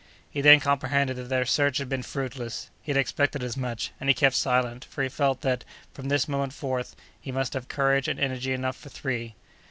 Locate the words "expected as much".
2.97-3.91